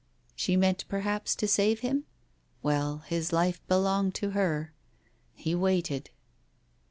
She 0.35 0.57
meant 0.57 0.83
perhaps 0.89 1.35
to 1.35 1.47
save 1.47 1.81
him? 1.81 2.05
Well, 2.63 3.03
his 3.05 3.31
life 3.31 3.61
belonged 3.67 4.15
to 4.15 4.31
her. 4.31 4.73
He 5.35 5.53
waited. 5.53 6.09